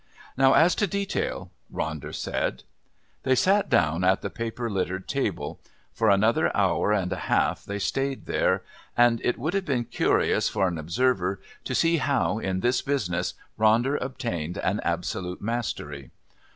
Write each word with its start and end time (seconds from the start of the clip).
"Now 0.35 0.53
as 0.53 0.73
to 0.77 0.87
detail..." 0.87 1.51
Ronder 1.71 2.11
said. 2.11 2.63
They 3.21 3.35
sat 3.35 3.69
down 3.69 4.03
at 4.03 4.23
the 4.23 4.31
paper 4.31 4.67
littered 4.67 5.07
table. 5.07 5.59
For 5.93 6.09
another 6.09 6.49
hour 6.57 6.91
and 6.91 7.13
a 7.13 7.29
half 7.29 7.63
they 7.63 7.77
stayed 7.77 8.25
there, 8.25 8.63
and 8.97 9.21
it 9.23 9.37
would 9.37 9.53
have 9.53 9.65
been 9.65 9.85
curious 9.85 10.49
for 10.49 10.67
an 10.67 10.79
observer 10.79 11.39
to 11.65 11.75
see 11.75 11.97
how, 11.97 12.39
in 12.39 12.61
this 12.61 12.81
business, 12.81 13.35
Ronder 13.59 14.01
obtained 14.01 14.57
an 14.57 14.79
absolute 14.83 15.39
mastery. 15.39 16.09